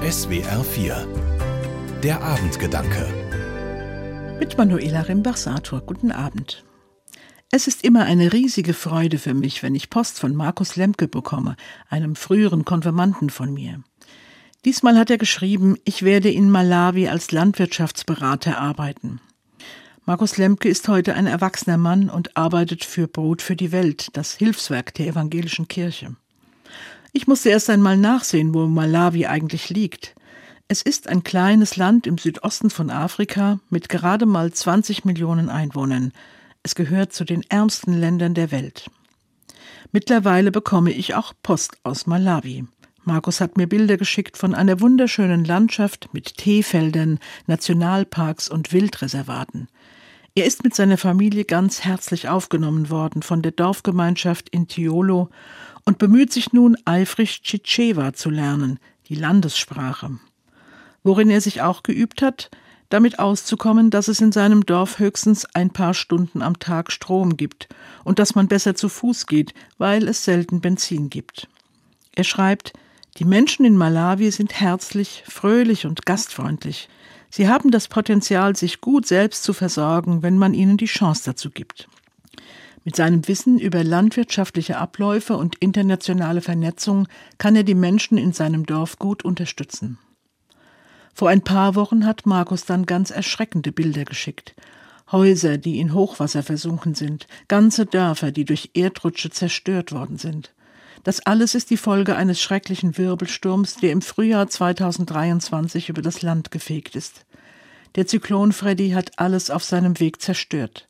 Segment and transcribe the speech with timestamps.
[0.00, 3.06] SWR 4 Der Abendgedanke
[4.38, 5.82] Mit Manuela Rimbach-Sator.
[5.82, 6.64] Guten Abend.
[7.50, 11.54] Es ist immer eine riesige Freude für mich, wenn ich Post von Markus Lemke bekomme,
[11.90, 13.82] einem früheren Konfirmanden von mir.
[14.64, 19.20] Diesmal hat er geschrieben, ich werde in Malawi als Landwirtschaftsberater arbeiten.
[20.06, 24.32] Markus Lemke ist heute ein erwachsener Mann und arbeitet für Brot für die Welt, das
[24.32, 26.16] Hilfswerk der evangelischen Kirche.
[27.12, 30.14] Ich musste erst einmal nachsehen, wo Malawi eigentlich liegt.
[30.68, 36.12] Es ist ein kleines Land im Südosten von Afrika mit gerade mal 20 Millionen Einwohnern.
[36.62, 38.88] Es gehört zu den ärmsten Ländern der Welt.
[39.90, 42.64] Mittlerweile bekomme ich auch Post aus Malawi.
[43.02, 47.18] Markus hat mir Bilder geschickt von einer wunderschönen Landschaft mit Teefeldern,
[47.48, 49.66] Nationalparks und Wildreservaten.
[50.36, 55.30] Er ist mit seiner Familie ganz herzlich aufgenommen worden von der Dorfgemeinschaft in Tiolo
[55.84, 60.18] und bemüht sich nun eifrig Chichewa zu lernen, die Landessprache.
[61.02, 62.50] Worin er sich auch geübt hat,
[62.90, 67.68] damit auszukommen, dass es in seinem Dorf höchstens ein paar Stunden am Tag Strom gibt
[68.04, 71.48] und dass man besser zu Fuß geht, weil es selten Benzin gibt.
[72.12, 72.72] Er schreibt,
[73.16, 76.88] die Menschen in Malawi sind herzlich, fröhlich und gastfreundlich.
[77.30, 81.50] Sie haben das Potenzial, sich gut selbst zu versorgen, wenn man ihnen die Chance dazu
[81.50, 81.88] gibt.
[82.84, 88.64] Mit seinem Wissen über landwirtschaftliche Abläufe und internationale Vernetzung kann er die Menschen in seinem
[88.64, 89.98] Dorf gut unterstützen.
[91.12, 94.54] Vor ein paar Wochen hat Markus dann ganz erschreckende Bilder geschickt.
[95.12, 100.54] Häuser, die in Hochwasser versunken sind, ganze Dörfer, die durch Erdrutsche zerstört worden sind.
[101.02, 106.50] Das alles ist die Folge eines schrecklichen Wirbelsturms, der im Frühjahr 2023 über das Land
[106.50, 107.24] gefegt ist.
[107.96, 110.88] Der Zyklon Freddy hat alles auf seinem Weg zerstört.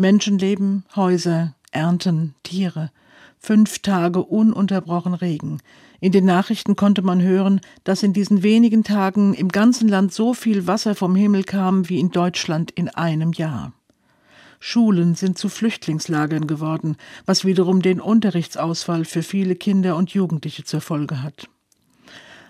[0.00, 2.90] Menschenleben, Häuser, Ernten, Tiere.
[3.38, 5.60] Fünf Tage ununterbrochen Regen.
[6.00, 10.32] In den Nachrichten konnte man hören, dass in diesen wenigen Tagen im ganzen Land so
[10.32, 13.74] viel Wasser vom Himmel kam wie in Deutschland in einem Jahr.
[14.58, 16.96] Schulen sind zu Flüchtlingslagern geworden,
[17.26, 21.48] was wiederum den Unterrichtsausfall für viele Kinder und Jugendliche zur Folge hat.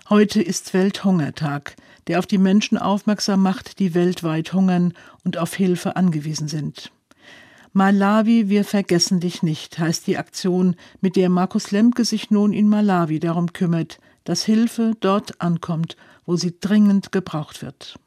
[0.09, 1.75] Heute ist Welthungertag,
[2.07, 4.93] der auf die Menschen aufmerksam macht, die weltweit hungern
[5.25, 6.91] und auf Hilfe angewiesen sind.
[7.73, 12.67] Malawi, wir vergessen dich nicht, heißt die Aktion, mit der Markus Lemke sich nun in
[12.67, 15.95] Malawi darum kümmert, dass Hilfe dort ankommt,
[16.25, 17.97] wo sie dringend gebraucht wird.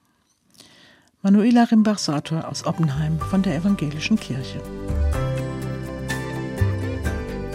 [1.23, 4.61] Manuela Rimbach-Sator aus Oppenheim von der Evangelischen Kirche.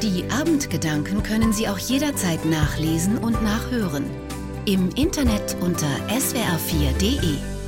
[0.02, 4.06] Die Abendgedanken können Sie auch jederzeit nachlesen und nachhören.
[4.66, 7.59] Im Internet unter swr4.de.